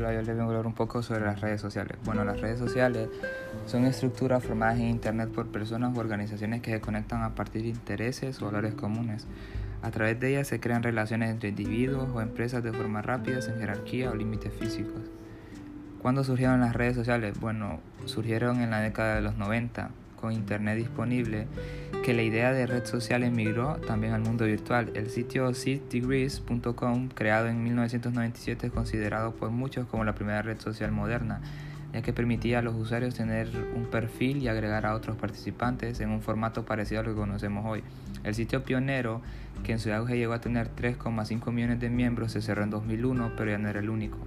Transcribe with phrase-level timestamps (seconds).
[0.00, 1.98] les vengo a hablar un poco sobre las redes sociales.
[2.04, 3.08] Bueno, las redes sociales
[3.66, 7.68] son estructuras formadas en Internet por personas u organizaciones que se conectan a partir de
[7.68, 9.26] intereses o valores comunes.
[9.82, 13.56] A través de ellas se crean relaciones entre individuos o empresas de forma rápida, sin
[13.58, 15.02] jerarquía o límites físicos.
[16.00, 17.38] ¿Cuándo surgieron las redes sociales?
[17.38, 19.90] Bueno, surgieron en la década de los 90,
[20.20, 21.46] con Internet disponible,
[22.04, 24.90] que la idea de red social emigró también al mundo virtual.
[24.94, 30.92] El sitio sitdegrees.com, creado en 1997, es considerado por muchos como la primera red social
[30.92, 31.40] moderna,
[31.92, 36.10] ya que permitía a los usuarios tener un perfil y agregar a otros participantes en
[36.10, 37.82] un formato parecido a lo que conocemos hoy.
[38.24, 39.22] El sitio pionero,
[39.64, 43.32] que en su auge llegó a tener 3,5 millones de miembros, se cerró en 2001,
[43.36, 44.18] pero ya no era el único.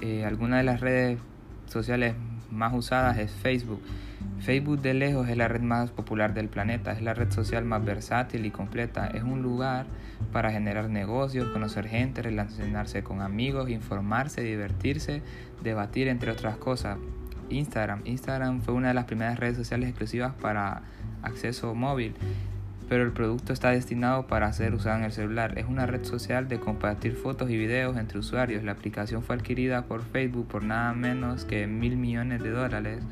[0.00, 1.18] Eh, algunas de las redes
[1.66, 2.14] sociales
[2.54, 3.82] más usadas es Facebook.
[4.40, 7.84] Facebook de lejos es la red más popular del planeta, es la red social más
[7.84, 9.86] versátil y completa, es un lugar
[10.32, 15.22] para generar negocios, conocer gente, relacionarse con amigos, informarse, divertirse,
[15.62, 16.98] debatir, entre otras cosas.
[17.50, 18.00] Instagram.
[18.04, 20.82] Instagram fue una de las primeras redes sociales exclusivas para
[21.22, 22.14] acceso móvil
[22.88, 25.58] pero el producto está destinado para ser usado en el celular.
[25.58, 28.62] Es una red social de compartir fotos y videos entre usuarios.
[28.62, 33.02] La aplicación fue adquirida por Facebook por nada menos que mil millones de dólares.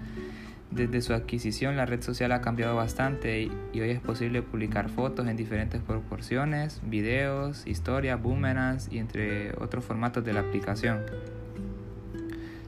[0.70, 5.26] Desde su adquisición la red social ha cambiado bastante y hoy es posible publicar fotos
[5.28, 11.00] en diferentes proporciones, videos, historias, boomerangs y entre otros formatos de la aplicación.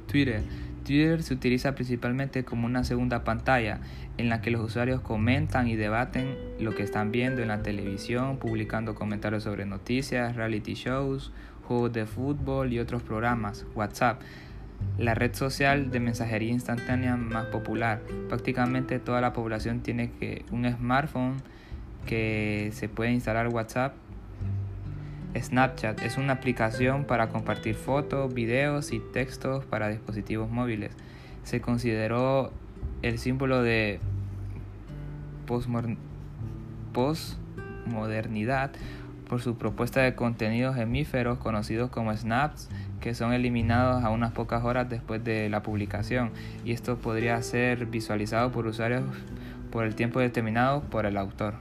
[0.07, 0.43] Twitter
[0.85, 3.81] Twitter se utiliza principalmente como una segunda pantalla
[4.19, 8.39] en la que los usuarios comentan y debaten lo que están viendo en la televisión,
[8.39, 11.33] publicando comentarios sobre noticias, reality shows,
[11.67, 13.67] juegos de fútbol y otros programas.
[13.75, 14.21] WhatsApp,
[14.99, 18.01] la red social de mensajería instantánea más popular.
[18.29, 21.37] Prácticamente toda la población tiene que un smartphone
[22.07, 23.95] que se puede instalar WhatsApp
[25.41, 30.93] Snapchat es una aplicación para compartir fotos, videos y textos para dispositivos móviles.
[31.43, 32.53] Se consideró
[33.03, 34.01] el símbolo de
[36.93, 38.71] postmodernidad
[39.29, 42.69] por su propuesta de contenidos hemíferos conocidos como snaps
[43.01, 46.31] que son eliminados a unas pocas horas después de la publicación
[46.65, 49.03] y esto podría ser visualizado por usuarios
[49.71, 51.55] por el tiempo determinado por el autor.